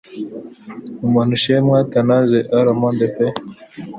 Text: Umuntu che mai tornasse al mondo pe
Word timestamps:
Umuntu 1.05 1.33
che 1.43 1.55
mai 1.67 1.83
tornasse 1.91 2.39
al 2.57 2.67
mondo 2.81 3.05
pe 3.15 3.25